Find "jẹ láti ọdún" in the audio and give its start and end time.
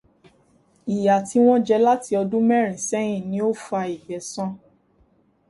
1.67-2.43